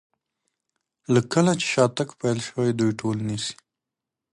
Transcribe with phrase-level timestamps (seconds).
[1.13, 3.55] له کله چې دغه شاتګ پیل شوی دوی ټول نیسي.